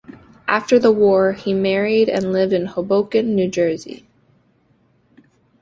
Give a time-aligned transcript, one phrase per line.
[0.47, 4.03] After the war he married and lived in Hoboken, New Jersey.